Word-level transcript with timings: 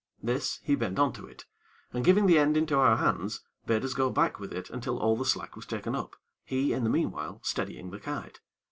This, 0.23 0.61
he 0.63 0.73
bent 0.73 0.97
on 0.97 1.13
to 1.13 1.27
it, 1.27 1.45
and, 1.93 2.03
giving 2.03 2.25
the 2.25 2.39
end 2.39 2.57
into 2.57 2.75
our 2.75 2.97
hands, 2.97 3.41
bade 3.67 3.85
us 3.85 3.93
go 3.93 4.09
back 4.09 4.39
with 4.39 4.51
it 4.51 4.67
until 4.71 4.97
all 4.97 5.15
the 5.15 5.25
slack 5.25 5.55
was 5.55 5.67
taken 5.67 5.93
up, 5.95 6.15
he, 6.43 6.73
in 6.73 6.83
the 6.83 6.89
meanwhile, 6.89 7.39
steadying 7.43 7.91
the 7.91 7.99
kite. 7.99 8.39